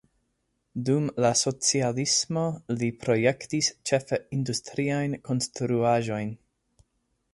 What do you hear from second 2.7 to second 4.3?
li projektis ĉefe